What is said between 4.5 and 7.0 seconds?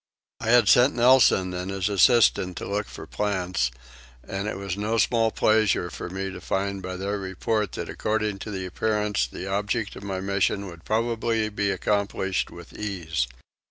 was no small pleasure to me to find by